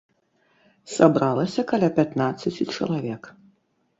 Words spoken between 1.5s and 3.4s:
каля пятнаццаці чалавек.